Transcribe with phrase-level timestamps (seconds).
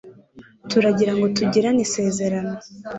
[0.69, 2.53] turagira ngo tugirane isezerano